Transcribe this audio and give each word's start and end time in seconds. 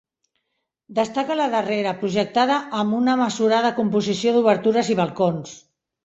Destaca 0.99 1.35
la 1.41 1.45
darrera, 1.55 1.91
projectada 1.99 2.55
amb 2.83 2.95
una 2.99 3.17
mesurada 3.19 3.71
composició 3.81 4.33
d'obertures 4.39 4.91
i 4.95 4.97
balcons. 5.01 5.53